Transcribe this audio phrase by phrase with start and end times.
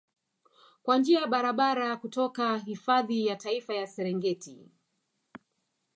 [0.83, 4.71] kwa njia ya barabara kutoka hifadhi ya Taifa ya Serengeti